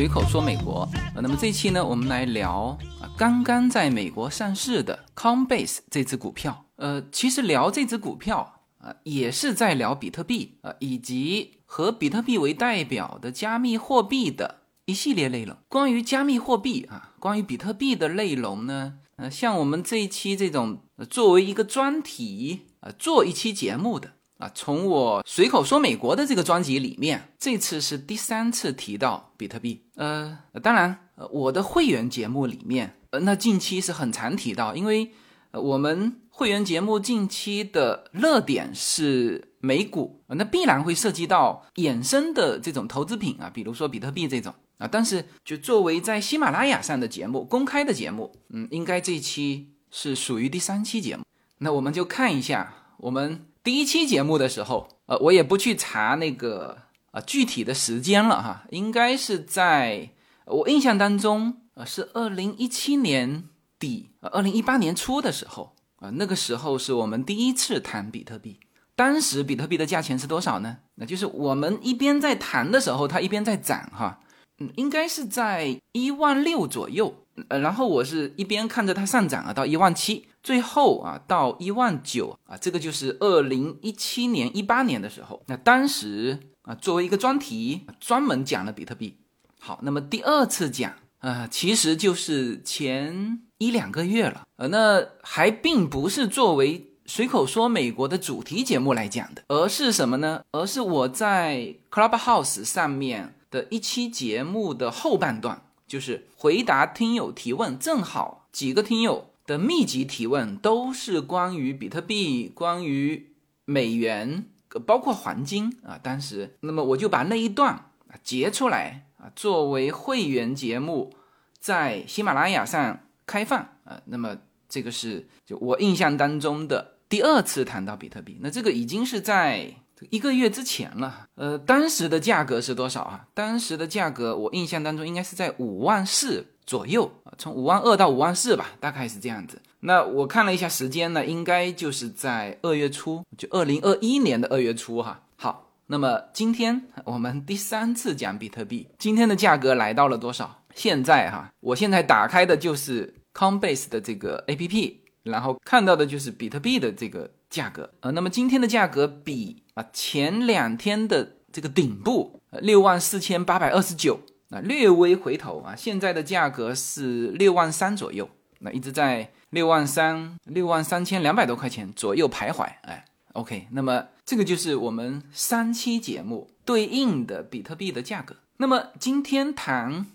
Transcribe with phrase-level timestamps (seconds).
[0.00, 0.88] 随口说美国。
[1.14, 6.64] 呃，那么这一期呢，我们来聊啊，刚刚在美国上市的 Coinbase 这只股票。
[6.76, 15.54] 呃，其实聊这只股票啊，也是在聊比特币啊，以及和比特币为代表的加密货币的一系列内容。
[15.68, 20.80] 关于加密货币啊，关于比特币的内容呢，呃，像我们这一期这种
[21.10, 24.12] 作为一个专题啊，做一期节目的。
[24.40, 29.84] 啊，从我随口说美国的这个专辑里面，这次是第三次提到比特币。
[29.96, 35.10] 呃，当然，呃，我的会员节目里面，呃，那近期是很常提到，因为，
[35.52, 44.88] 我们会员节目近期的热点是美股，那必然会涉及到衍生的这种投资品啊，比如说比特币这种啊。
[44.90, 51.24] 但是，就作为在喜马拉雅上的节目，公开的节目，嗯，应该这期是属于第三期节目。
[51.58, 53.44] 那我们就看一下我们。
[53.62, 56.78] 第一期节目的时候，呃，我也不去查那个
[57.10, 60.10] 啊具体的时间了哈，应该是在
[60.46, 63.44] 我印象当中，呃，是二零一七年
[63.78, 68.60] 底，呃，二零一八年初的时候，啊，那个时候是我们第一次谈比特币。
[68.96, 70.78] 当时比特币的价钱是多少呢？
[70.94, 74.20] 那就是我们一边在谈的时候，它一边在涨哈，
[74.60, 77.14] 嗯，应该是在一万六左右，
[77.48, 80.26] 呃，然后我是一边看着它上涨啊，到一万七。
[80.42, 85.42] 最后啊，到一万九啊，这个就是二零一七年、一八年的时候。
[85.46, 89.18] 那当时啊，作为一个专题，专门讲了比特币。
[89.58, 94.46] 好，那么第二次讲啊，其实就是前一两个月了。
[94.56, 100.42] 呃，那还并不是作为随口说美国的主题节目来讲的，而是什么呢？
[100.52, 109.26] 而是我在 Clubhouse 上面的一期节目的后半段，就是回答听友提问，正好几个听友。
[109.46, 113.32] 的密集提问都是关于比特币、关于
[113.64, 114.44] 美元，
[114.86, 115.98] 包括黄金啊。
[116.00, 121.12] 当时，那么我就把那一段啊截出来啊，作为会员节目
[121.58, 124.00] 在喜马拉雅上开放啊。
[124.04, 124.36] 那么
[124.68, 128.38] 这个是就我印象当中的第二次谈到比特币。
[128.40, 129.74] 那这个已经是在
[130.08, 131.26] 一个月之前了。
[131.34, 133.26] 呃，当时的价格是多少啊？
[133.34, 136.46] 当时的价格我印象当中应该是在五万四。
[136.66, 139.60] 左右，从五万二到五万四吧，大概是这样子。
[139.80, 145.20] 那我看了一下时间呢，应该就是在二月初，就二零二一年的二月初哈。
[145.34, 150.62] 好，那么今天我们第三次讲比特币，今天的价格来到了多少？
[150.72, 164.20] 现在哈，我现在打开的就是 Coinbase 的这个 A P P，然后看到的就是比特币的这个价格呃，那么今天的价格比啊前两天的这个顶部六万四千八百二十九。
[164.50, 168.28] 啊略微回头啊，现在的价格是六万三左右，
[168.58, 172.64] 那一直在六万三、六万三千两百多块钱左右徘徊。
[172.82, 178.34] 哎，OK，那么这个就是我们三期节目对应的比特币的价格。
[178.56, 180.06] 那么今天谈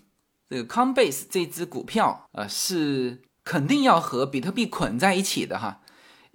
[0.49, 5.79] 这个 Coinbase 这只股票，呃，是肯定要和比特币捆在一起的哈，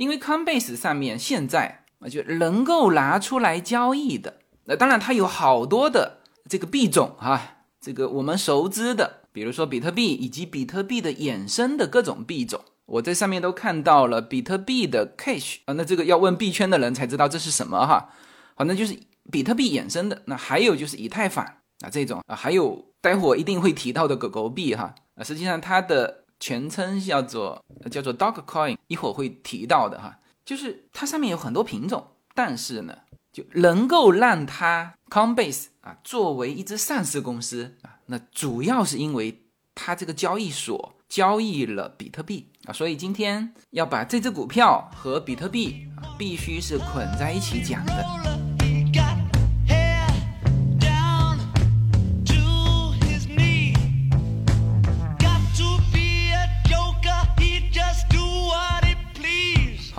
[0.00, 7.59] 因为 Coinbase 上面现在啊就能够拿出来交易的，那当然它有好多的这个币种哈。
[7.83, 18.09] 这个我们熟知的，比如说比特币以及比特币的衍生的各种币种，我在上面都看到了比特币的 Cash 啊，那这个要问币圈的人才知道这是什么哈，
[18.56, 18.99] 反正就是
[19.31, 20.22] 比特币衍生的。
[20.25, 21.44] 那还有就是以太坊
[21.81, 32.97] 啊这种啊，还有待会一定会提到的狗狗币哈啊，实际上它的全称叫做叫做 Dog Coin，一会儿会提到的哈，就是它上面有很多品种，但是呢。
[33.33, 48.50] 就能够让它 Coinbase 啊作为一只上市公司啊，那主要是因为它这个交易所交易了比特币啊，所以今天要把这只股票和比特币啊必须是捆在一起讲的。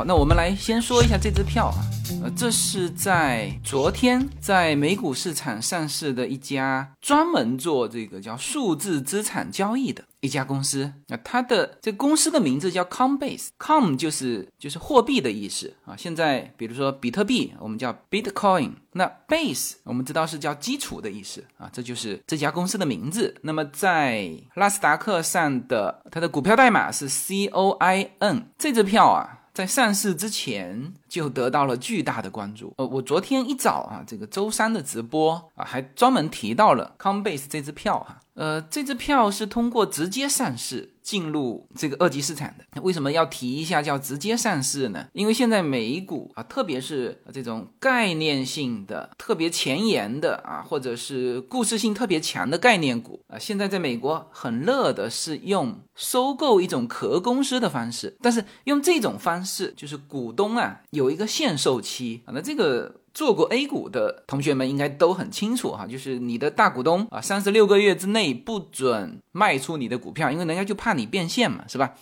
[0.05, 1.77] 那我们来先说一下这支票啊。
[2.23, 10.91] 呃，这是在昨天在美股市场上市的一家专门做这个叫数字资产交易的一家公司。
[11.07, 15.95] 那它的这公司的名字叫 Coinbase，Com 就是就是货币的意思啊。
[15.95, 21.69] 现在比如说比特币，我们叫 Bitcoin，那 Base 我们知道是叫基础的意思啊。
[21.71, 23.33] 这就是这家公司的名字。
[23.41, 28.43] 那么在纳斯达克上的它的股票代码是 COIN。
[28.57, 29.37] 这支票啊。
[29.53, 32.73] 在上市之前就得到了巨大的关注。
[32.77, 38.19] 呃，我昨天一早啊，这个周三的直播啊，还专门提到了康贝斯这支票哈。
[38.33, 42.81] 呃，这支票是通过直接上市进入这个二级市场的。
[42.81, 45.07] 为什么要提一下叫直接上市呢？
[45.13, 63.00] 因为现在美股啊，特别是这种概念性的、特别前沿的啊，或者是故事性特别强的概念股啊，现在在美国很热的是用收购一种壳公司的方式，但是用这种方式就是股东啊有一个限售期啊，那这个。
[63.13, 71.95] 做过 A 股的同学们应该都很清楚哈，就是你的大股东啊，三十六个月之内不准卖出你的股票，因为人家就怕你变现嘛，是吧？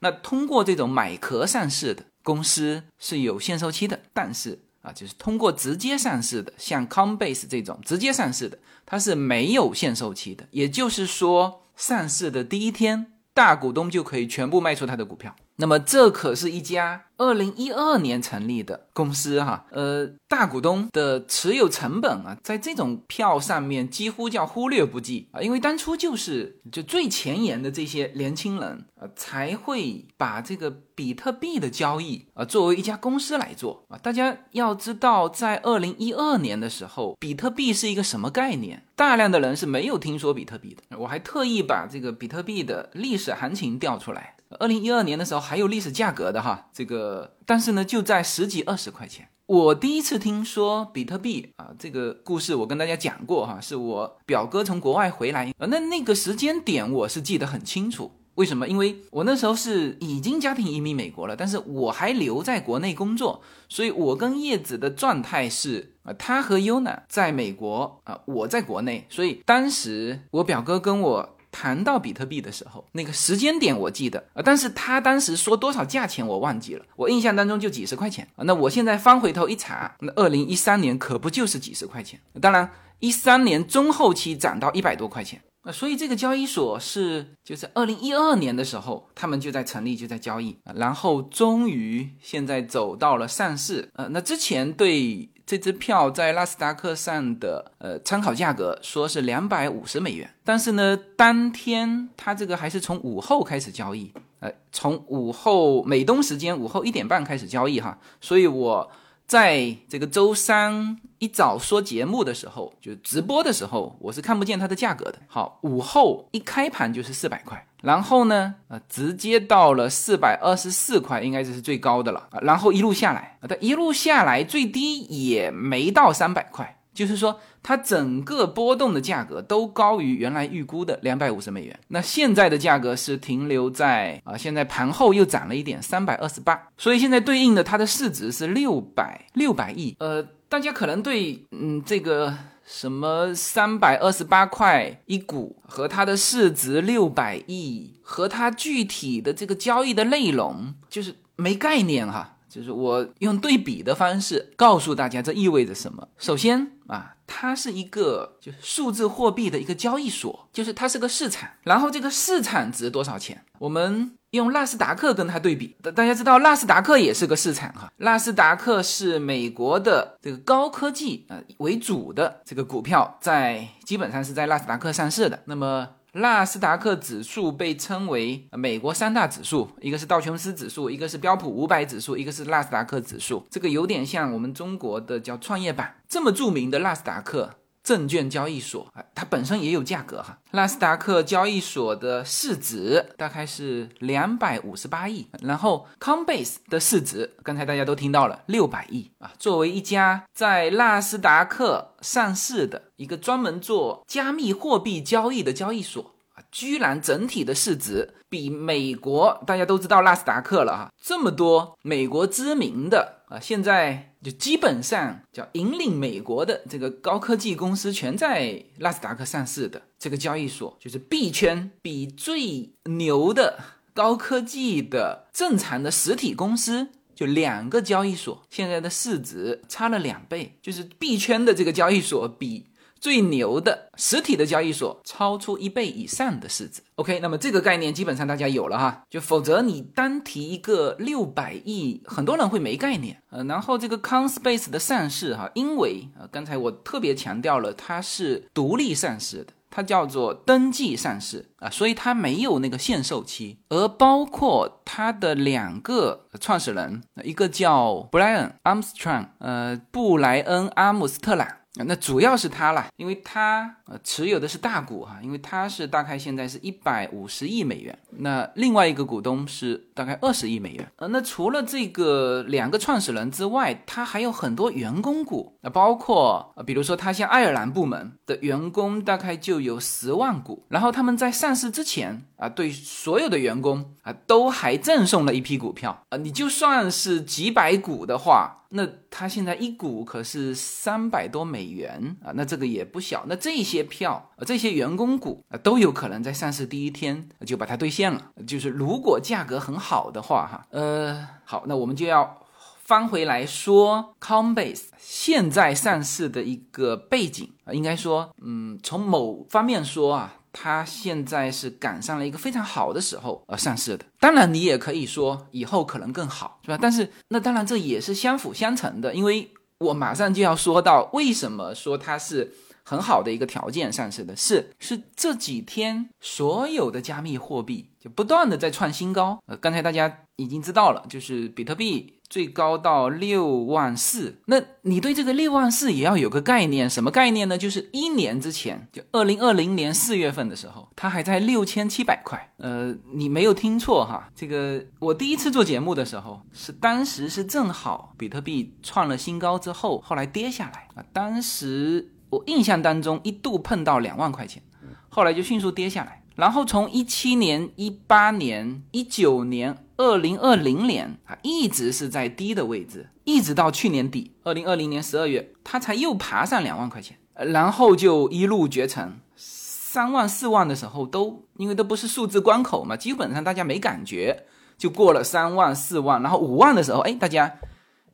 [0.00, 15.34] 那通过这种买壳上市的公司是有限售期的，但是啊，就是通过直接上市的，像 Coinbase 这种直接上市的，它是没有限售期的，也就是说，上市的第一天，大股东就可以全部卖出他的股票。
[15.62, 17.04] 那么这可是一家。
[17.18, 33.96] 二零一二年成立的公司哈，呃，大股东的持有成本啊，在这种票上面几乎叫忽略不计啊，因为当初就是就最前沿的这些年轻人啊，才会把这个比特币的交易啊作为一家公司来做啊。
[33.98, 38.82] 大家要知道，在二零一二年的时候，比特币是一个什么概念？
[38.96, 40.98] 大量的人是没有听说比特币的。
[40.98, 44.34] 我还特意把这个比特币的历史行情调出来。
[44.58, 49.28] 二零一二年的时候还有历史价格的哈，这个但是呢就在十几二十块钱。
[49.46, 58.12] 我第一次听说比特币啊，这个故事我跟大家讲过哈，是我表哥从国外回来，那那个时间点我是记得很清楚。
[58.36, 58.66] 为什么？
[58.66, 71.36] 因为我那时候是已经家庭移民美国了，但是我还留在国内工作，所以我跟叶子的状态是啊，他和 Yuna 在美国啊，我在国内，所以当时我表哥跟我。
[71.52, 78.42] 谈到比特币的时候，那个时间点我记得啊，但是他当时说多少价钱我忘记了，我印象当中就几十块钱啊。
[78.44, 82.18] 那我现在翻回头一查，那二零一三年可不就是几十块钱？
[82.40, 82.68] 当然，
[82.98, 85.70] 一三年中后期涨到一百多块钱啊。
[85.70, 93.90] 所以这个交易所是就是二零一二年的时候，他们就在成立，就在交易，然后终于现在走到了上市。
[93.94, 95.28] 呃，那之前对。
[95.52, 104.10] 这支票在纳斯达克上的呃参考价格说是两百五十美元，但是呢，当天它这个还是从午后开始交易，
[104.40, 108.90] 呃，从午后美东时间午后一点半开始交易哈，所以我
[109.26, 115.18] 在这个周三一早说节目的时候，就直播的时候，我是看不见它的价格的。
[115.26, 117.66] 好，午后一开盘就是四百块。
[117.82, 122.38] 然后呢，呃，直接到了四百二十四块，应该这是最高的了啊。
[122.42, 131.78] 然后一路下来，它一路下来最低也没到三百块，就是说它整个波动的价格都高于原来预估的两百五十美元。
[131.88, 136.68] 那现在的价格是停留在啊，现在盘后又涨了一点，三百二十八。
[136.76, 139.96] 所以现在对应的它的市值是六百六百亿。
[139.98, 142.34] 呃，大家可能对嗯这个。
[142.64, 152.36] 什么三百二十八块一股和它的市值六百亿，和它具体的这个交易的内容就是没概念哈。
[152.52, 156.06] 就是我用对比的方式告诉大家这意味着什么。
[156.18, 161.48] 首先啊，它是一个就是数字货币的一个交易所，就是它是个市场。
[161.62, 163.42] 然后这个市场值多少钱？
[163.58, 164.12] 我们。
[164.32, 167.92] 用纳斯达克跟它对比，大大家知道纳斯达克也是个市场哈。
[167.98, 175.38] 纳斯达克是美国的这个高科技啊为主的这个股票，在基本上是在纳斯达克上市的。
[175.44, 183.46] 那么纳斯达克指数被称为美国三大指数，一个是道琼斯指数，一个是标普五百指数，一个是纳斯达克指数。
[183.50, 185.96] 这个有点像我们中国的叫创业板。
[186.06, 187.54] 这么著名的纳斯达克。
[187.82, 190.38] 证券交易所啊，它本身也有价格哈。
[190.52, 199.32] 纳斯达克交易所的市值大概是两百五十八亿，然后 Coinbase 的市值刚才大家都听到了六百亿啊。
[199.36, 206.11] 作为一家在纳斯达克上市的一个专门做加密货币交易的交易所，
[206.52, 214.10] 居然整体的市值比美国大家都知道纳斯达克了哈，这么多美国知名的啊，现在。
[214.22, 223.58] 就基本上叫引领美国的这个高科技公司全在纳斯达克上市的这个交易所，就是币圈比最牛的
[223.92, 232.66] 高科技的正常的实体公司，就两个交易所现在的市值差了两倍，就是币圈的这个交易所比。
[233.02, 236.80] 最牛的实体的交易所超出一倍以上的市值。
[236.94, 243.20] OK，那么这个概念基本上大家有了哈，就否则你单提一个六百亿，很多人会没概念。
[243.30, 253.58] 呃，然后这个 Conspace 的上市哈，因为啊，刚才我特别强调了，它是独立上市的，它叫做登记上市啊，所以它没有那个限售期。
[253.68, 261.48] 而包括它的两个创始人，一个叫 Brian Armstrong，呃，布莱恩阿姆斯特朗。
[261.78, 270.86] 啊那主要是他了，因为他呃持有的是大股哈，因为他是大概现在是一百五十亿美元，那另外一个股东是大概二十亿美元。
[270.96, 288.58] 呃，那除了这个两个创始人之外，他还有很多员工股，那包括呃比如说他像爱尔兰部门的员工大概就有十万股，然后他们在上市之前啊，对所有的员工啊都还赠送了一批股票啊，你就算是几百股的话。
[288.74, 293.24] 那它现在一股可是三百多美元啊，那这个也不小。
[293.28, 298.30] 那这些票，这些员工股啊，都有可能在上市第一天就把它兑现了。
[298.46, 302.40] 就是如果价格很好的话，哈，呃，好，那我们就要
[302.82, 310.38] 翻回来说康贝斯现在上市的一个背景啊，应该说，嗯，从某方面说啊。
[310.52, 316.78] 它现在是赶上了一个非常好的时候而上市的，当然你也可以说以后可能更好，是吧？
[316.80, 322.52] 但是那当然这也是相辅相成的，因为我马上就要说到为什么说它是
[322.84, 332.18] 很好的一个条件上市的，是是这几天所有的加密货币就不断的在创新高，呃，刚才大家已经知道了，就是比特币。
[332.32, 337.58] 最高到六万四，那你对这个六万四也要有个概念，什么概念呢？
[337.58, 342.54] 就是一年之前，就二零二零年四月份的时候，它还在六千七百块。
[342.56, 354.62] 呃，你没有听错哈，这个我第一次做节目的时候，是当时是正好比特币创了新高之后，后来跌下来啊，当时我印象当中一度碰到两万块钱，
[355.10, 356.22] 后来就迅速跌下来。
[356.34, 374.44] 然后从一七年、一八年、一九年、二零二零年啊，一直是在低的位置，一直到去年底，二零二零年十二月，它才又爬上两万块钱，然后就一路绝尘，三万、四万的时候都因为都不是数字关口嘛，基本上大家没感觉，
[374.78, 377.58] 就过了三万、四万，然后五万的时候，哎，大家。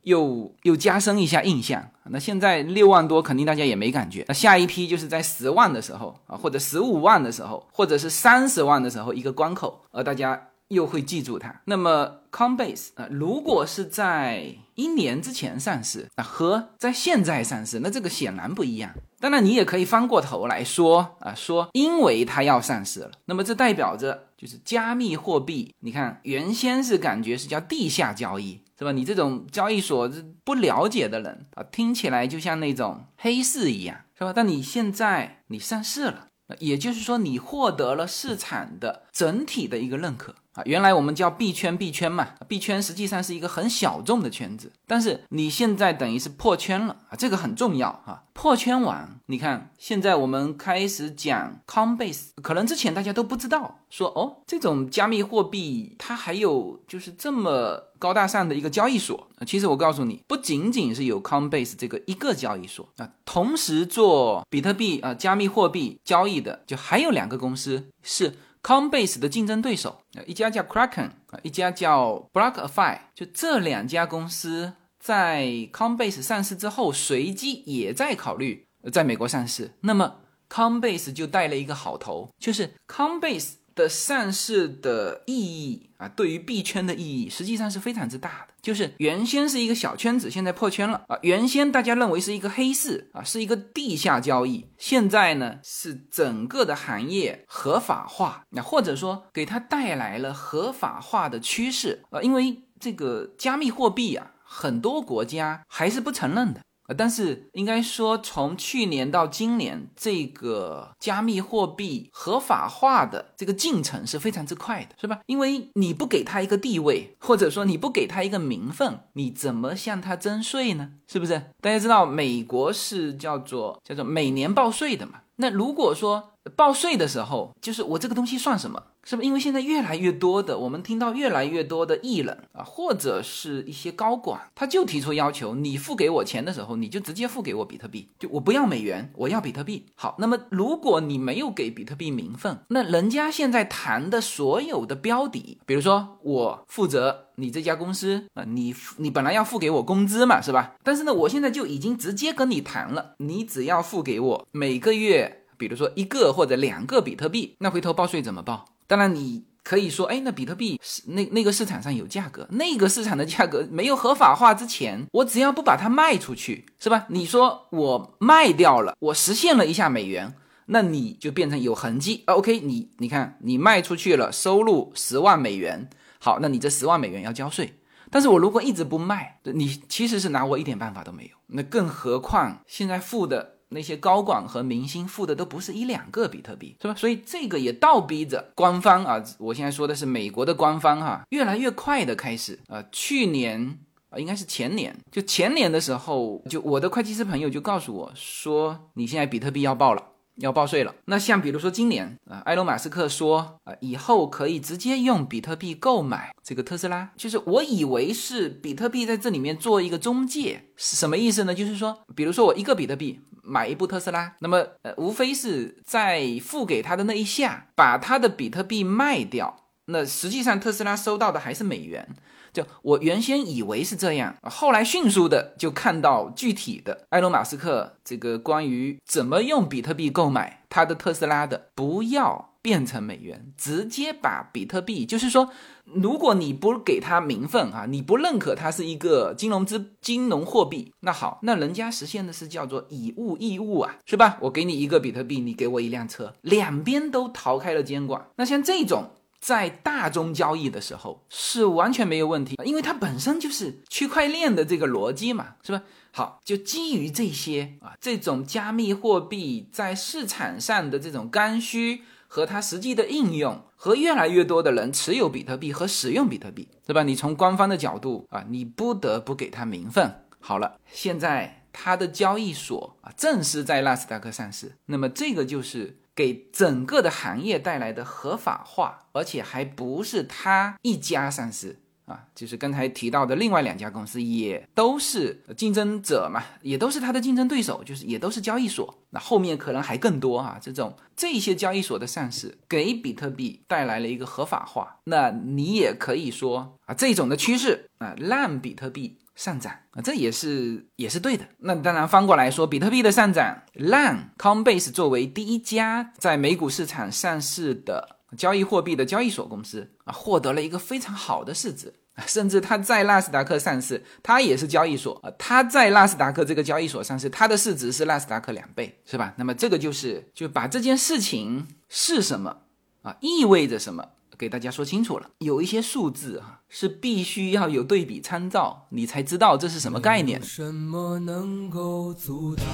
[0.03, 11.61] 又又加深一下印象，那现在六万多肯定大家也没感觉，那下一批就是在十万的时候啊，或者十五万的时候，或者是三十万的时候一个关口，而大家又会记住它。
[11.65, 18.91] 那么 Coinbase 啊，如果是在一年之前上市啊，和在现在上市，那这个显然不一样。
[19.19, 28.61] 当然，你也可以翻过头来说啊，说因为它要上市了，那么这代表着就是加密货币，你看原先是感觉是叫地下交易。
[28.79, 28.93] 是吧？
[28.93, 30.09] 你这种交易所
[30.45, 34.31] 不了解的人啊，听起来就像那种黑市一样，是吧？
[34.33, 36.27] 但你现在你上市了，
[36.59, 40.33] 也就是说你获得了市场的整体的一个认可
[40.65, 48.23] 原来我们叫币圈，币圈嘛，币圈实际上是一个很小众的圈子，但是你现在等于是破圈了啊，这个很重要哈。
[48.33, 57.85] 破圈完，你看现在我们开始讲 Coinbase，可能之前大家都不知道，说哦，这种加密货币它还有就是这么。
[57.99, 79.73] 高大上的一个交易所其实我告诉你，不仅仅是有 Coinbase 这个一个交易所啊，同时做比特币啊加密货币交易的，就还有两个公司是 Coinbase 的竞争对手，一家叫 Kraken 啊，一家叫 BlockFi，就这两家公司在 Coinbase 上市之后，随机也在考虑在美国上市。
[79.81, 80.17] 那么
[80.49, 83.53] Coinbase 就带了一个好头，就是 Coinbase。
[83.79, 88.53] 的上市的意义啊，对于币圈的意义实际上是非常之大的。
[88.61, 91.17] 就是原先是一个小圈子，现在破圈了啊。
[91.21, 102.21] 原先大家认为是一个黑市啊，是一个地下交易，现在呢是整个的行业合法化，那或者说给它带来了合法化的趋势啊。
[102.21, 106.59] 因为这个加密货币啊，很多国家还是不承认的。
[106.97, 115.19] 但是应该说，从去年到今年，这个加密货币合法化的这个进程是非常之快的，是吧？
[115.25, 120.91] 因为你不给他一个地位，或者说你不给他一个名分，你怎么向他征税呢？
[121.07, 121.41] 是不是？
[121.61, 125.21] 大家知道，美国是叫做叫做每年报税的嘛？
[125.37, 128.83] 那如果说报税的时候，就是我这个东西算什么？
[129.05, 139.85] 是不是因为现在越来越多的，我们听到越来越多的艺人啊，或者是一些高管，他就提出要求，你付给我钱的时候，你就直接付给我比特币，就我不要美元，我要比特币。
[139.95, 150.75] 好，那么如果你没有给比特币名分，那人家现在谈的所有的标的，比如说我负责你这家公司啊，你你本来要付给我工资嘛，是吧？
[150.83, 158.65] 但是呢，我现在就已经直接跟你谈了，你只要付给我每个月，比如说一个或者两个比特币，那回头报税怎么报？
[158.87, 167.05] 当然，你可以说，哎，那比特币是那那个市场上有价格，那个市场的价格没有合法化之前，我只要不把它卖出去，是吧？
[167.09, 170.33] 你说我卖掉了，我实现了一下美元，
[170.67, 172.23] 那你就变成有痕迹。
[172.25, 175.89] OK，你你看，你卖出去了，收入十万美元，
[176.19, 177.75] 好，那你这十万美元要交税。
[178.09, 181.29] 但是我如果一直不卖，你其实是拿我一点办法都没有。
[181.45, 186.95] 那更何况现在付的那些高管和明星付的都不是一两个比特币，是吧？
[186.95, 200.03] 所以这个也倒逼着官方啊，我现在说的是美国的官方哈，越来越快的开始啊，去年啊应该是前年，就前年的时候，就我的会计师朋友就告诉我说，你现在比特币要爆了。
[200.39, 200.95] 要报税了。
[201.03, 207.11] 那像比如说今年啊，埃隆·马斯克说啊，以后可以直接用比特币购买这个特斯拉。
[207.17, 211.53] 就是我以为是比特币在这里面做一个中介，是什么意思呢？
[211.53, 219.65] 就是说，比如说我一个比特币买一部特斯拉，那么呃，无非是在付给他的那一下，把他的比特币卖掉。
[219.85, 222.15] 那实际上特斯拉收到的还是美元。
[222.51, 235.49] 就我原先以为是这样，后来迅速的就看到具体的埃隆·马斯克这个关于怎么用比特币购买他的特斯拉的，不要变成美元，直接把比特币，就是说，
[235.85, 244.37] 如果你不给它名分啊，你不认可它是一个金融资金融货币，那好，那人家实现的是叫做以物易物啊，是吧？
[244.41, 248.27] 我给你一个比特币，你给我一辆车，两边都逃开了监管。
[248.35, 249.09] 那像这种。
[249.41, 255.81] 在大宗交易的时候是完全没有问题，因为它本身就是区块链的这个逻辑嘛，是吧？
[256.11, 267.03] 好，就基于这些啊，这种加密货币在市场上的这种刚需和它实际的应用，和越来越多的人持有比特币和使用比特币，对吧？
[267.03, 270.23] 你从官方的角度啊，你不得不给它名分。
[270.39, 275.97] 好了，现在它的交易所啊正式在纳斯达克上市，那么这个就是。
[276.15, 288.93] 给整个的行业带来的合法化，而且还不是它一家上市啊，就是刚才提到的另外两家公司也都是竞争者嘛，也都是他的竞争对手，就是也都是交易所。
[289.11, 294.97] 那后面可能还更多啊，这种这些交易所的上市，给比特币带来了一个合法化。
[295.05, 299.19] 那你也可以说啊，这种的趋势啊，让比特币。
[299.35, 301.45] 上涨啊，这也是也是对的。
[301.59, 312.23] 那当然翻过来说，比特币的上涨让 Coinbase 作为第一家在美股市场上市的交易货币的交易所公司啊，获得了一个非常好的市值啊。
[312.27, 315.31] 甚至它在纳斯达克上市，它也是交易所啊。
[315.37, 319.33] 它在纳斯达克这个交易所上市，它的市值是纳斯达克两倍，是吧？
[319.37, 322.57] 那么这个就是就把这件事情是什么
[323.01, 324.09] 啊，意味着什么。
[324.37, 330.41] 给大家说清楚了，有一些数字哈是必须要有对比参照，你才知道这是什么概念。
[330.41, 332.65] 什么能够阻挡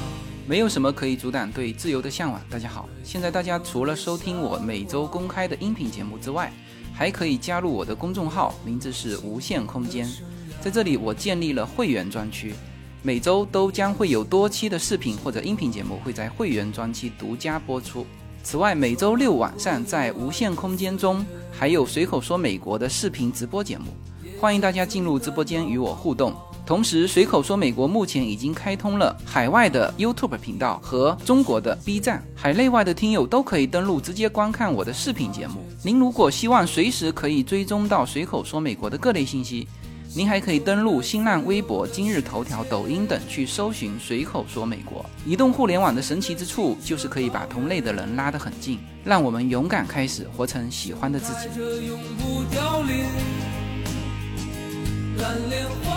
[0.47, 2.39] 没有什么可以阻挡对自由的向往。
[2.51, 6.53] 大家好，现在大家除了收听我每周公开的音频节目之外，
[6.93, 10.07] 还可以加入我的公众号，名字是无限空间。
[10.61, 12.53] 在这里，我建立了会员专区，
[13.01, 18.05] 每周都将会有多期的视频或者音频节目会在会员专区独家播出。
[18.43, 23.85] 此外，每周六晚上在无限空间中还有随口说美国的视频直播节目，
[24.39, 26.33] 欢迎大家进入直播间与我互动。
[26.65, 35.63] 同时，随口说美国目前已经开通了海外的 YouTube 频道和中国的 B 站，海内外的听友都可以登录直接观看我的视频节目。
[35.83, 39.67] 您如果希望随时可以追踪到随口说美国的各类信息。
[40.17, 45.05] 您还可以登录新浪微博、今日头条、抖音等去搜寻“随口说美国”。
[45.27, 51.49] 移动互联网的神奇之处就是可以把同类的人拉得很近，让我们勇敢开始，活成喜欢的自己。
[55.19, 55.93] 蓝莲花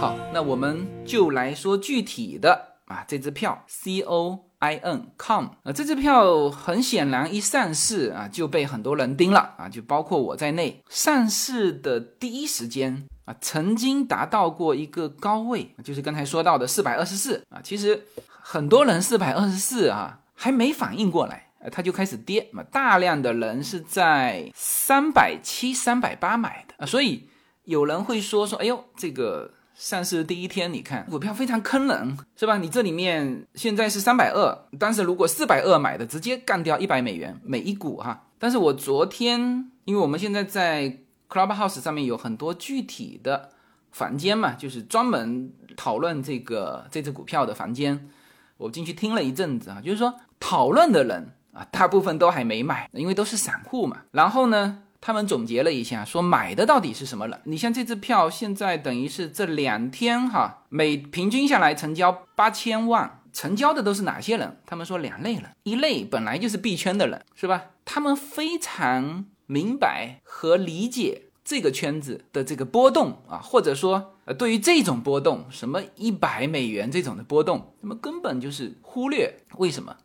[0.00, 4.44] 好，那我们就来说具体的啊，这支票 C O。
[4.60, 10.82] i n com 啊，这支票很显然一上市啊就被很多人盯了啊，就包括我在内。
[10.88, 17.60] 上市的第一时间啊，曾经达到过一个高位，就是刚才说到的四百二十四啊。
[17.62, 22.62] 其实很多人四百二十四啊还没反应过来，它就开始跌嘛。
[22.64, 27.28] 大量的人是在三百七、三百八买的啊，所以
[27.64, 29.54] 有人会说说，哎呦，这个。
[29.78, 32.58] 上市第一天，你看股票非常坑人，是吧？
[32.58, 38.26] 你这里面现在是三百二，但是如果四百二买的，直接干掉一百美元每一股哈。
[38.40, 43.50] 但是我昨天，因为我们现在在 Clubhouse 上面有很多具体的
[43.92, 48.10] 房间嘛，就是专门讨论这个这只股票的房间，
[48.56, 54.02] 我进去听了一阵子啊，就是说讨论的人啊，大部分都还没买，因为都是散户嘛。
[54.12, 54.82] 然后呢？
[55.00, 57.40] 他们总结了一下，说买的到底是什么人？
[57.44, 64.58] 你像这支票，现在等于是这两天哈，每平均下来成交八千万，成交的都是哪些人？
[64.66, 67.66] 他们说两类人，一类本来就是币圈的人，是吧？
[67.84, 79.32] 他们非常明白和理解这个圈子的这个波动啊，或者说呃，对于这种波动，什么一百美元这种的波动，他们根本就是忽略。
[79.58, 79.96] 为什么？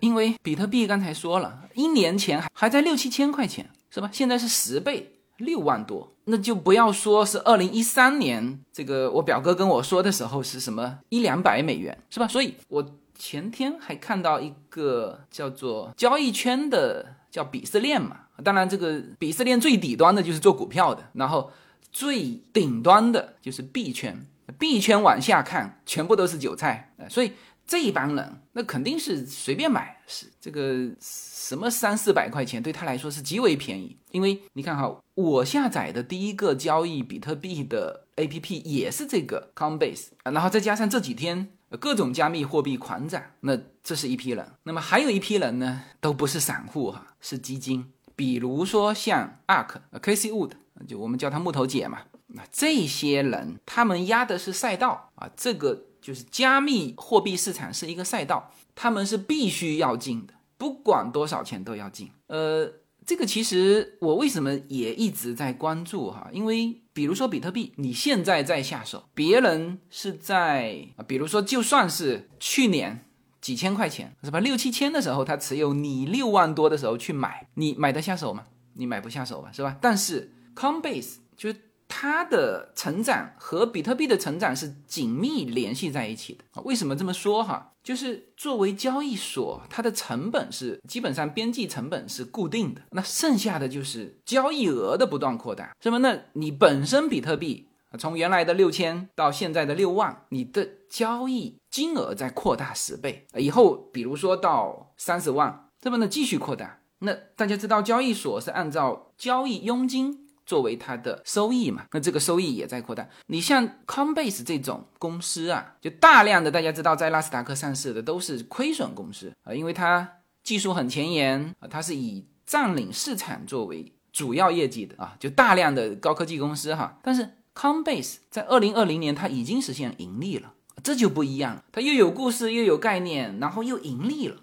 [0.00, 3.68] 因为比特币刚才说了一年前还在六七千块钱。
[3.90, 4.10] 是吧？
[4.12, 12.28] 现在是十倍，六万多，那就不要说是二零一三年这个我表哥跟我说的时候是什么一两百美元，是吧？
[12.28, 12.86] 所以我
[13.18, 21.50] 前天还看到一个叫做交易圈的叫鄙视链嘛，当然这个鄙视链最底端的就是做股票的，然后
[21.90, 24.26] 最顶端的就是币圈，
[24.58, 27.32] 币圈往下看全部都是韭菜，所以。
[27.68, 33.98] 这一帮人，那肯定是随便买，是这个什么三四百块钱对他来说是极为便宜。
[34.10, 44.50] 因为你看哈，我下载的第一个交易比特币的 A P P 也是这个 Coinbase 啊，然后再加上这几天各种加密货币狂涨，那这是一批人。
[44.62, 50.52] 那么还有一批人呢，都不是散户哈，是基金，比如说像 Ark、K C Wood，
[50.88, 51.98] 就我们叫他木头姐嘛。
[52.28, 55.84] 那这些人他们压的是赛道啊，这个。
[56.08, 62.10] 就是加密货币市场是一个赛道，他们是必须要进的，不管多少钱都要进。
[62.28, 62.66] 呃，
[63.04, 66.30] 这个其实我为什么也一直在关注哈？
[66.32, 73.04] 因为比如说比特币，你现在在下手，别人是在，比如说就算是去年
[73.42, 78.44] 几千块钱是吧，六七千的时候他持有，你六万多的时候去买，你买得下手吗？
[78.72, 79.76] 你买不下手吧，是吧？
[79.78, 81.52] 但是 Coinbase 就。
[81.88, 86.62] 它的成长和比特币的成长是紧密联系在一起的啊？
[86.64, 87.72] 为什么这么说哈？
[87.82, 95.96] 就是作为交易所，它的成本是基本上边际成本是固定的，那剩下的就是交易额的不断扩大，是吧？
[95.98, 110.27] 那你本身比特币从原来的六千到现在的六万，你的交易金额在扩大十倍，以后比如说到三十万，这么呢继续扩大，那大家知道交易所是按照交易佣金。
[110.48, 113.06] 作为它的收益嘛，那这个收益也在扩大。
[113.26, 120.10] 你像 Coinbase 这种公司啊，就大量的大家知道在纳斯达克上市的都是亏损公司啊，因为它
[120.42, 126.98] 技术很前沿啊，它是以占领市场作为主要业绩的啊，就大量的高科技公司哈。
[127.02, 134.38] 但是 Coinbase 在二零二零年它已经实现盈利了，这就不一样了，它又有故事又有概念，然后又盈利了，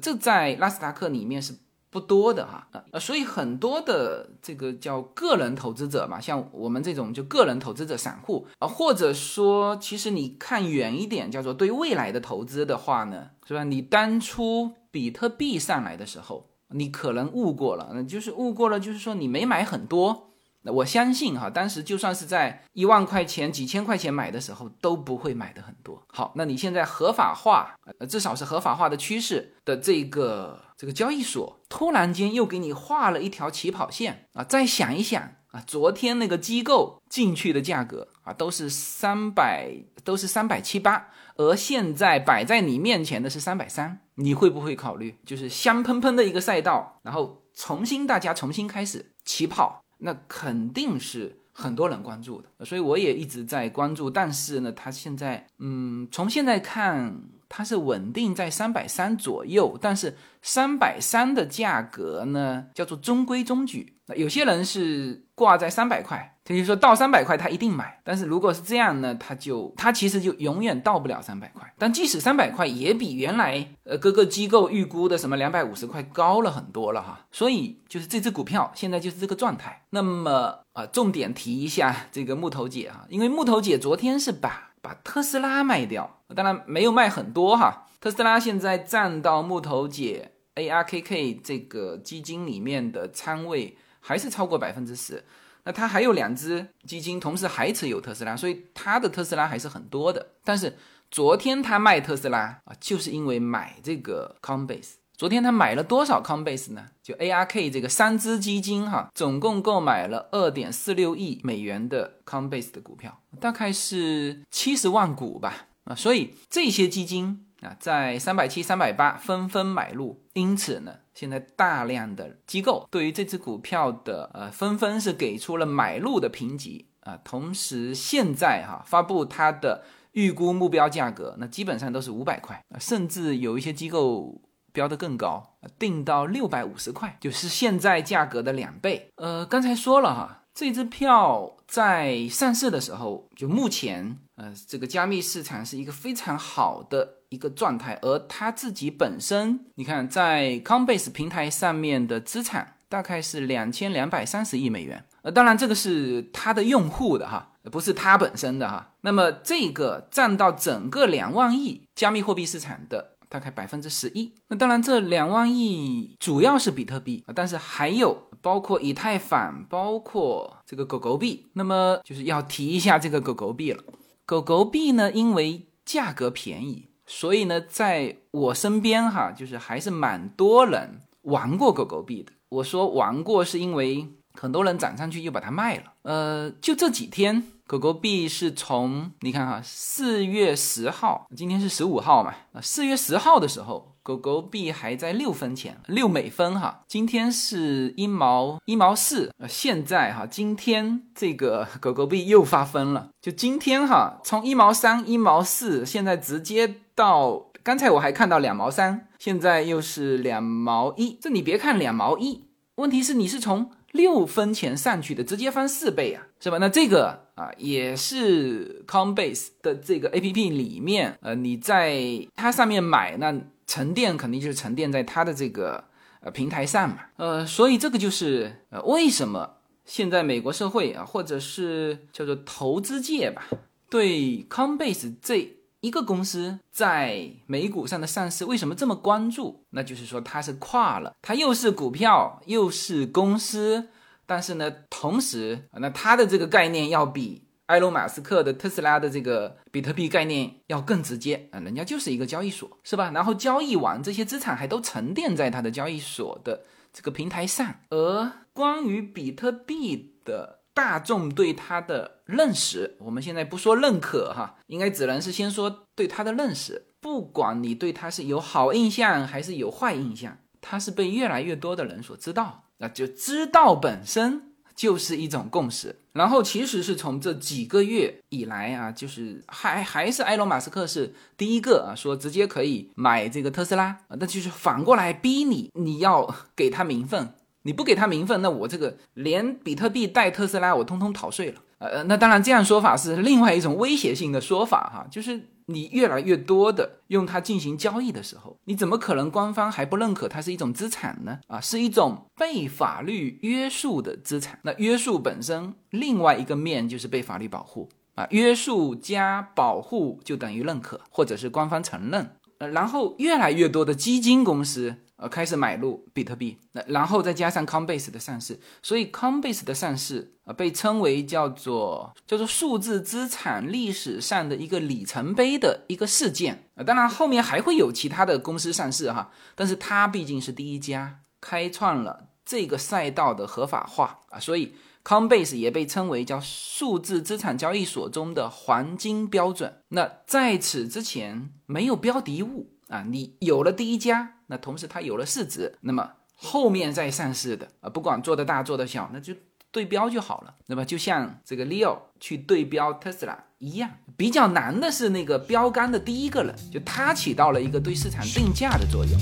[0.00, 1.56] 这在纳斯达克里面是。
[1.92, 13.62] 不多的哈，呃，所以很多的这个叫个人投资者嘛，像我们这种就个人投资者、散户啊，或者说，其实你看远一点，叫做对未来的投资的话呢，是吧？
[13.64, 20.31] 你当初比特币上来的时候，你可能误过了，那就是误过了，就是说你没买很多。
[20.64, 26.02] 那我相信哈，当时就算是在一万块钱、几千块钱买的时候，都不会买的很多。
[26.08, 34.44] 好，那你现在合法化，呃，至少是合法化的趋势的这个这个交易所，突然间又给你画了一条起跑线啊！
[34.44, 35.20] 再想一想
[35.50, 39.72] 啊，昨天那个机构进去的价格啊，都是三百，
[40.04, 45.18] 都是三百七八，而现在摆在你面前的是三百三，你会不会考虑？
[45.26, 49.81] 就是香喷喷的一个赛道，然后重新大家重新开始起跑。
[50.02, 54.10] 那肯定是很多人关注的，所以我也一直在关注。
[54.10, 59.78] 但是呢，它现在，嗯，从现在看，它是稳定在三百三左右。
[59.80, 63.98] 但是三百三的价格呢，叫做中规中矩。
[64.06, 66.31] 那有些人是挂在三百块。
[66.44, 68.00] 他就说到三百块，他一定买。
[68.02, 71.72] 但是如果是这样呢，他就他其实就永远到不了三百块。
[71.78, 77.26] 但即使三百块，也比原来呃各个机构预估的什么两百五十块高了很多了哈。
[77.30, 79.82] 所以就是这只股票现在就是这个状态。
[79.90, 87.86] 那么啊，重点提一下这个木头姐哈，因为木头姐昨天是把把特斯拉卖掉，当然没有卖很多哈。
[88.00, 95.22] 特斯拉现在占到木头姐 ARKK 这个基金里面的仓位还是超过百分之十。
[95.64, 100.26] 那他还有两只基金，同时还持有特斯拉，所以他的特斯拉还是很多的。
[100.44, 100.76] 但是
[101.10, 104.94] 昨天他卖特斯拉啊，就是因为买这个 Coinbase。
[105.14, 106.86] 昨天他买了多少 Coinbase 呢？
[107.00, 115.68] 就 ARK 这个三只基金哈，总共购买了二点四六亿美元的 Coinbase 的股票，大概是七十万股吧。
[115.84, 120.96] 啊，所以这些基金啊，在三百七、三百八纷纷买入，因此呢。
[121.14, 134.40] 现在大量的机构对于这只股票的呃纷纷是给出了买入的评级啊，同时现在哈发布它的预估目标价格，那基本上都是五百块啊，甚至有一些机构
[134.72, 139.10] 标的更高，定到六百五十块，就是现在价格的两倍。
[139.16, 147.22] 呃，刚才说了哈，这支票在上市的时候，就目前呃这个加密市场是一个非常好的。
[147.32, 158.92] 一个状态，而它自己本身，你看在 Coinbase 平台上面的资产大概是两千两百三十亿美元，呃，当然这个是它的用户的哈，不是它本身的哈。
[159.00, 164.34] 那么这个占到整个两万亿加密货币市场的大概百分之十一。
[164.48, 171.46] 那当然，这两万亿主要是比特币啊，但是还有包括以太坊，包括这个狗狗币。
[171.54, 173.82] 那么就是要提一下这个狗狗币了。
[174.24, 182.32] 狗狗币呢，因为价格便宜，所以呢，在我身边哈，就是还是蛮多人玩过狗狗币的。
[182.48, 185.92] 我说玩过是因为很多人涨上去又把它卖了。
[186.02, 187.44] 呃，就这几天。
[187.64, 196.82] 狗狗币是从你看哈，四月十号，今天是十五号嘛啊，四月十号的时候，狗狗币还在六分钱，六美分哈。
[196.88, 211.16] 今天是一毛一毛四，现在哈，今天这个狗狗币又发疯了，就今天哈，从一毛三、一毛四，现在直接到刚才我还看到两毛三，现在又是两毛一。
[211.20, 213.70] 这你别看两毛一，问题是你是从。
[213.92, 216.56] 六分钱上去的，直接翻四倍啊，是吧？
[216.56, 222.00] 那这个啊，也是 Coinbase 的这个 A P P 里面，呃，你在
[222.34, 225.84] 它上面买，那沉淀肯定就是沉淀在它的这个
[226.20, 233.46] 呃平台上嘛，呃，所以这个就是呃为什么现在美国社会啊，或者是叫做投资界吧，
[233.88, 235.56] 对 Coinbase 这。
[235.82, 239.64] 一个公司在美股上的上市为什么这么关注？
[239.70, 243.88] 那就是说它是跨了，它又是股票又是公司，
[244.24, 253.10] 但是呢，同时那它的这个概念要比埃隆·马斯克的特斯拉的这个比特币概念要更直接啊，人家就是一个交易所，是吧？
[253.14, 260.60] 然后交易完这些资产还都沉淀在它的交易所的这个平台上，而关于比特币的。
[260.74, 266.86] 大众对它的认识，我们现在不说认可哈，应该只能是先说对它的认识。
[266.98, 274.51] 不管你对它是有好印象还是有坏印象，它是被越来越多的人所知道，那就知道本身
[274.82, 275.94] 就是一种共识。
[276.12, 287.32] 然后其实是从这几个月以来啊，就是还还是埃隆·马斯克是第一个啊，说直接可以买这个特斯拉，那就是反过来逼你，你要给他名分。
[287.64, 291.60] 你不给他名分，那我这个连比特币带特斯拉，我通通逃税了。
[291.78, 301.38] 呃，那当然这样说法是另外一种威胁性的说法哈，就是你越来越多的用它进行交易的时候，你怎么可能官方还不认可它是一种资产呢？
[301.46, 304.58] 啊，是一种被法律约束的资产。
[304.62, 312.36] 那约束本身另外一个面就是被法律保护啊，约束加保护就等于认可或者是官方承认。
[312.58, 314.96] 呃，然后越来越多的基金公司。
[315.22, 326.82] 呃，开始买入比特币，那然后再加上 Coinbase 的上市，所以 Coinbase 的上市啊，被称为叫做叫做数字资产历史上的一个里程碑的一个事件啊。
[326.82, 339.82] 当然后面还会有其他的公司上市哈，但是它毕竟是第一家开创了这个赛道的合法化啊，所以 Coinbase 也被称为叫数字资产交易所中的黄金标准。
[339.90, 342.70] 那在此之前没有标的物。
[342.92, 349.32] 啊，你有了第一家，那同时它有了市值，那么后面再上市的啊，不管做的大做的小，那就
[349.70, 350.54] 对标就好了。
[350.66, 359.18] 那么就像这个 Leo 去对标特斯拉一样，比较难的是那个标杆的第一个人，就他起到了一个对市场定价的作用。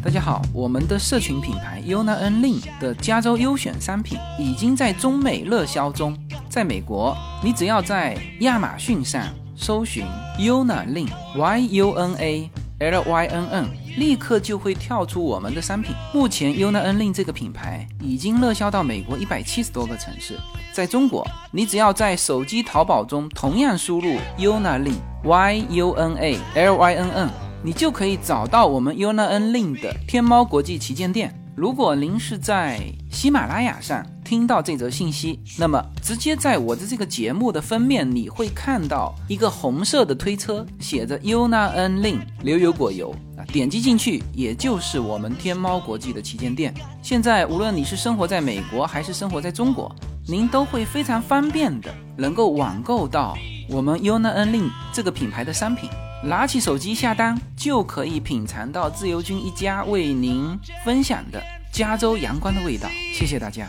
[0.00, 6.16] 大家好，我们的社群品牌 Yuna N LINK 的加州优选商品已经在中美热销中，
[6.48, 9.28] 在美国，你只要在亚马逊上。
[9.56, 10.04] 搜寻
[10.38, 13.66] Yuna Lin Y U N A L Y N N，
[13.96, 15.94] 立刻就会跳出我们的商品。
[16.12, 20.38] 目前 Yuna N Lin 这个品牌已经热销到美国一百七十多个城市。
[20.74, 27.30] 在中国，你只要在手机淘宝中同样输入 Yuna Lin Y U N A L Y N N，
[27.64, 31.34] 你就可以找到我们 Yuna N Lin 的天猫国际旗舰店。
[31.54, 32.78] 如果您是在
[33.10, 46.74] 喜马拉雅上听到这则信息，那么直接在我的这个节目的封面，你会看到一个红色的推车，写着 Yuna N Lin 牛油果油啊，点击进去，也就是我们天猫国际的旗舰店。
[47.00, 49.94] 现在无论你是生活在美国还是生活在中国，
[50.26, 55.88] 您都会非常方便的能够网购到我们 Yuna N Lin 这个品牌的商品。
[56.24, 61.40] 拿起手机下单，就可以品尝到自由军一家为您分享的
[61.76, 62.88] 加州阳光的味道。
[63.12, 63.68] 谢谢大家。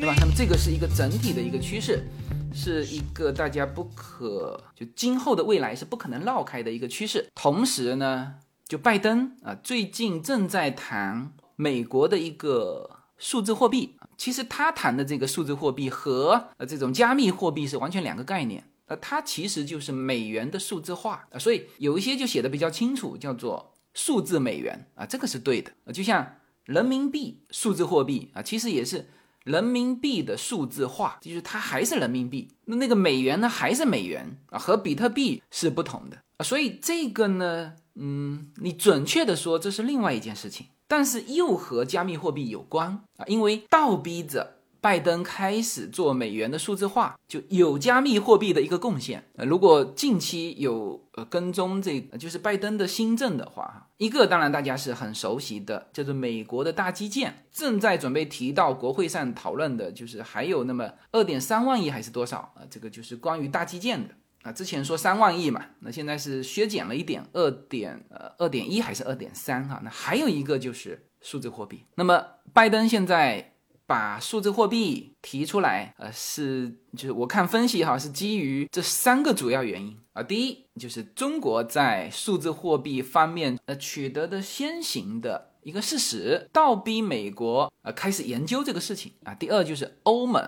[0.00, 0.14] 对吧？
[0.18, 2.08] 那么这个是一个整体的一个趋势，
[2.54, 7.28] 是一个大家不可就今后的未来是不可能绕开的一个趋势。
[7.34, 8.36] 同时呢，
[8.66, 12.88] 就拜登啊，最近正在谈美国的一个
[13.18, 13.98] 数字货币。
[14.16, 18.64] 其实他谈的这个数字货币和呃这种加密货币是完全两个概念，
[18.96, 29.08] 它其实就是美元的数字化啊，所以有一些就写的比较清楚，叫做数字美元啊，这个是对的啊，就像人民币数字货币啊，其实也是
[29.44, 36.44] 人民币的数字化，就是它还是人民币，那那个美元呢还是美元啊，和比特币是不同的啊。
[36.44, 44.58] 所以这个呢，嗯，你准确的说这是另外一件事情，但是又和加密货币有关啊，因为倒逼着。
[44.82, 49.24] 拜登开始做美元的数字化，就有加密货币的一个贡献。
[49.36, 62.66] 呃，如果近期有呃跟踪这，就是拜登的新政的话，一个当然大家是很熟悉的，叫做美国的大基建，正在准备提到国会上讨论的，就是还有那么二点三万亿还是多少啊？
[62.68, 64.50] 这个就是关于大基建的啊。
[64.50, 69.80] 之前说三万亿嘛，那现在是削减了一点，二点呃二点一还是二点三哈？
[69.84, 71.86] 那还有一个就是数字货币。
[71.94, 73.51] 那么拜登现在。
[73.92, 80.22] 把数字货币提出来，呃，是就是我看分析哈，是基于这三个主要原因啊。
[80.22, 89.34] 第一就是中国在数字货币方面呃取得的先行的一个事实，倒逼美国呃开始研究这个事情啊。
[89.34, 90.42] 第二就是欧盟、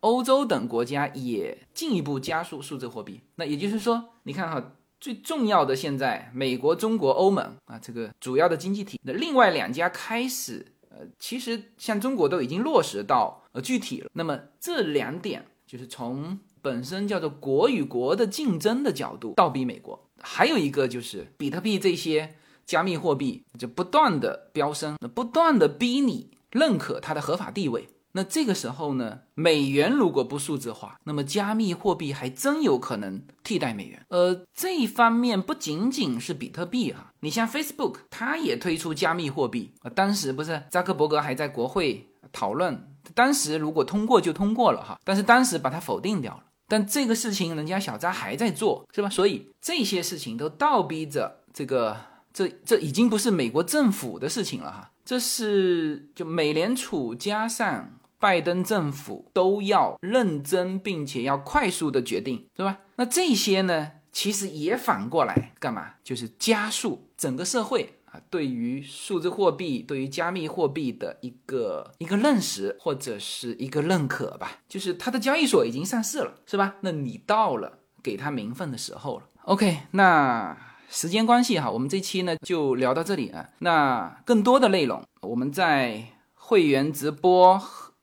[0.00, 3.20] 欧洲等国家也进一步加速数字货币。
[3.34, 10.72] 那也就是说，你看哈，最重要的现在美国、中国、欧盟啊这个主要的经济体，那另外两家开始。
[10.98, 14.10] 呃，其实像中国都已经落实到呃具体了。
[14.14, 20.08] 那么这两点就是从本身叫做国与国的竞争的角度倒逼美国。
[20.20, 27.86] 还有一个就是比特币这些加密货币就不断的飙升，不断的逼你认可它的合法地位。
[28.16, 34.06] 那这个时候呢，美元如果不数字化，那么加密货币还真有可能替代美元。
[34.08, 39.90] 呃，这一方面不仅仅是比特币哈，你像 Facebook，它也推出加密货币啊。
[39.90, 46.44] 当时不是扎克伯格还在国会讨论，当时如果通过就通过了哈，但是当时把它否定掉了。
[46.66, 49.10] 但这个事情人家小扎还在做，是吧？
[49.10, 51.94] 所以这些事情都倒逼着这个，
[52.32, 57.90] 这这已经不是美国政府的事情了哈，这是就美联储加上。
[58.18, 62.78] 拜登政府都要认真，并且要快速的决定，对吧？
[62.96, 65.94] 那这些呢，其实也反过来干嘛？
[66.02, 74.60] 就是加速整个社会啊，对于数字货币、对于加密货币的一个一个认识或者是一个认可吧。
[74.66, 76.76] 就是它的交易所已经上市了，是吧？
[76.80, 79.24] 那你到了给它名分的时候了。
[79.42, 80.56] OK，那
[80.88, 83.50] 时间关系哈，我们这期呢就聊到这里啊。
[83.58, 86.02] 那更多的内容，我们在
[86.34, 87.60] 会员直播。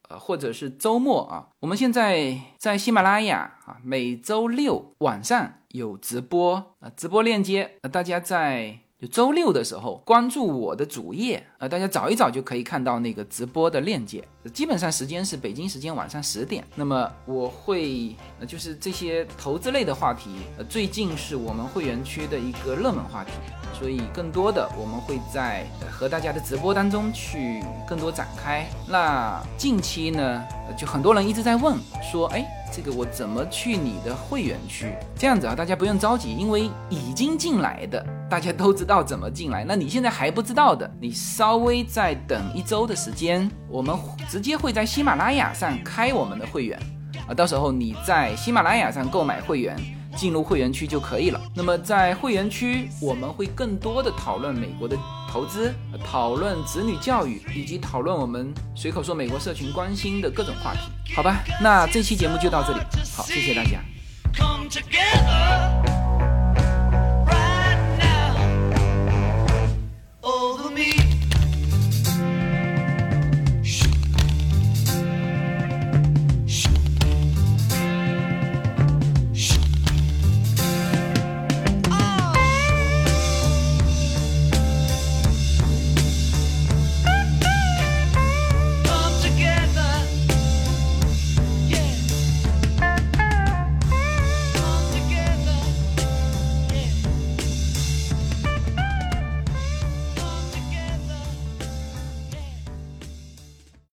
[0.10, 8.80] 呃或者是周末啊，我们现在在喜马拉雅啊，每周六晚上有直播啊，直播链接，大家在。
[9.12, 14.22] 周六的时候，关注我的主页啊，大家找一找就可以看到那个直播的链接。
[14.54, 16.62] 基本上时间是北京时间晚上十点。
[16.76, 23.32] 那么我会，呃，就是这些投资类的话题，呃，最近是我们会员区的一个热门话题，
[23.80, 28.66] 所以更多的我们会在和大家的直播当中去更多展开。
[28.86, 30.44] 那近期呢，
[30.78, 31.78] 就很多人一直在问
[32.12, 32.46] 说，哎。
[32.76, 34.92] 这个我怎么去你的会员区？
[35.16, 39.64] 这样子啊，大家不用着急，因为已经进来的大家都知道怎么进来。
[39.64, 43.96] 那你现在还不知道的，你稍稍微再等一周的时间，我们
[44.28, 46.80] 直接会在喜马拉雅上开我们的会员
[47.28, 49.78] 啊，到时候你在喜马拉雅上购买会员。
[50.16, 51.42] 进入会员区就可以了。
[51.56, 54.96] 那么在会员区，我们会更多的讨论美国的
[55.28, 55.74] 投资，
[56.06, 60.82] 讨论子女教育，以及讨论我们随口说美国社群关心的各种话题。
[61.16, 62.80] 好吧，那这期节目就到这里。
[63.16, 63.80] 好，谢谢大家。